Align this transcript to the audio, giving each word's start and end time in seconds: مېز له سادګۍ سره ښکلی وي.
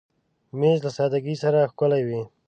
مېز 0.59 0.79
له 0.85 0.91
سادګۍ 0.97 1.35
سره 1.43 1.69
ښکلی 1.71 2.01
وي. 2.07 2.21